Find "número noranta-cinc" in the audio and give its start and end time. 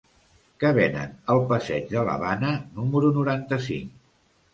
2.79-3.93